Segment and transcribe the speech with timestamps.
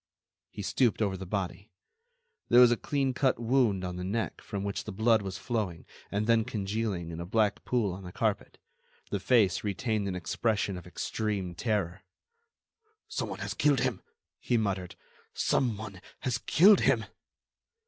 [0.49, 1.69] He stooped over the body.
[2.49, 5.85] There was a clean cut wound on the neck from which the blood was flowing
[6.09, 8.57] and then congealing in a black pool on the carpet.
[9.11, 12.01] The face retained an expression of extreme terror.
[13.09, 14.01] "Some one has killed him!"
[14.39, 14.95] he muttered,
[15.35, 17.05] "some one has killed him!"